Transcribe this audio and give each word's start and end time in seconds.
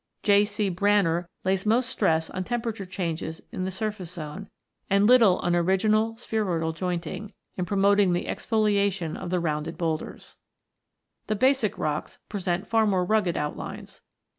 J. 0.23 0.45
C. 0.45 0.71
Branner(9o) 0.71 1.27
lays 1.43 1.63
most 1.63 1.87
stress 1.87 2.31
on 2.31 2.43
temperature 2.43 2.87
changes 2.87 3.39
in 3.51 3.65
the 3.65 3.69
surface 3.71 4.09
zone, 4.13 4.49
and 4.89 5.05
little 5.05 5.37
on 5.41 5.55
original 5.55 6.17
spheroidal 6.17 6.73
jointing, 6.73 7.33
in 7.55 7.65
promoting 7.65 8.11
the 8.11 8.25
exfoliation 8.25 9.15
of 9.15 9.29
the 9.29 9.39
rounded 9.39 9.77
boulders. 9.77 10.37
v] 11.27 11.35
IGNEOUS 11.35 11.37
ROCKS 11.37 11.37
141 11.37 11.37
The 11.37 11.41
basic 11.45 11.77
rocks 11.77 12.19
present 12.29 12.67
far 12.67 12.87
more 12.87 13.05
rugged 13.05 13.37
outlines. 13.37 14.01